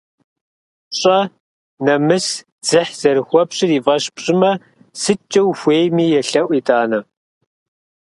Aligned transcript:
Пщӏэ, 0.89 1.19
нэмыс, 1.85 2.25
дзыхь 2.63 2.93
зэрыхуэпщӏыр 2.99 3.71
и 3.77 3.79
фӏэщ 3.85 4.03
пщӏымэ, 4.15 4.51
сыткӏэ 5.01 5.41
ухуейми 5.49 6.05
елъэӏу 6.19 6.53
итӏанэ. 6.59 6.99